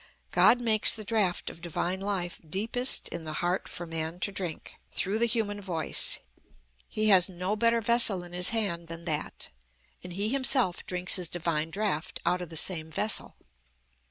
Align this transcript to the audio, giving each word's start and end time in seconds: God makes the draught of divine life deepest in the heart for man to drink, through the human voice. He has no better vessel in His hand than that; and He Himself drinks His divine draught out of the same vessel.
God 0.31 0.59
makes 0.61 0.95
the 0.95 1.03
draught 1.03 1.51
of 1.51 1.61
divine 1.61 1.99
life 1.99 2.39
deepest 2.49 3.07
in 3.09 3.23
the 3.23 3.33
heart 3.33 3.67
for 3.67 3.85
man 3.85 4.19
to 4.21 4.31
drink, 4.31 4.77
through 4.91 5.19
the 5.19 5.27
human 5.27 5.61
voice. 5.61 6.17
He 6.87 7.09
has 7.09 7.29
no 7.29 7.55
better 7.55 7.81
vessel 7.81 8.23
in 8.23 8.33
His 8.33 8.49
hand 8.49 8.87
than 8.87 9.05
that; 9.05 9.51
and 10.03 10.11
He 10.13 10.29
Himself 10.29 10.83
drinks 10.87 11.17
His 11.17 11.29
divine 11.29 11.69
draught 11.69 12.19
out 12.25 12.41
of 12.41 12.49
the 12.49 12.57
same 12.57 12.89
vessel. 12.89 13.35